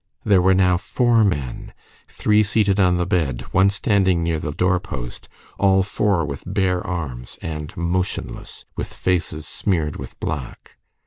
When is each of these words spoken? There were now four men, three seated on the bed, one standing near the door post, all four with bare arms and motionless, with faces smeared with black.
There 0.23 0.41
were 0.41 0.55
now 0.55 0.77
four 0.77 1.23
men, 1.23 1.73
three 2.07 2.41
seated 2.41 2.79
on 2.79 2.97
the 2.97 3.05
bed, 3.05 3.41
one 3.51 3.69
standing 3.69 4.23
near 4.23 4.39
the 4.39 4.51
door 4.51 4.79
post, 4.79 5.29
all 5.59 5.83
four 5.83 6.25
with 6.25 6.41
bare 6.47 6.81
arms 6.87 7.37
and 7.43 7.71
motionless, 7.77 8.65
with 8.75 8.91
faces 8.91 9.47
smeared 9.47 9.97
with 9.97 10.19
black. 10.19 10.71